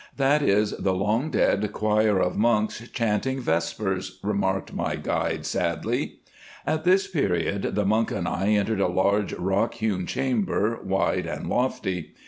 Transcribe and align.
"'That 0.17 0.41
is 0.41 0.71
the 0.79 0.95
long 0.95 1.29
dead 1.29 1.71
choir 1.73 2.17
of 2.17 2.35
monks 2.35 2.89
chanting 2.91 3.39
vespers,' 3.39 4.17
remarked 4.23 4.73
my 4.73 4.95
guide, 4.95 5.45
sadly. 5.45 6.21
"At 6.65 6.85
this 6.85 7.05
period 7.05 7.75
the 7.75 7.85
monk 7.85 8.09
and 8.09 8.27
I 8.27 8.47
entered 8.47 8.81
a 8.81 8.87
large, 8.87 9.33
rock 9.33 9.75
hewn 9.75 10.07
chamber, 10.07 10.79
wide 10.83 11.27
and 11.27 11.47
lofty. 11.47 12.15